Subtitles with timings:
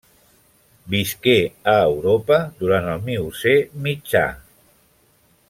[0.93, 1.35] Visqué
[1.73, 3.55] a Europa durant el Miocè
[3.89, 4.25] mitjà.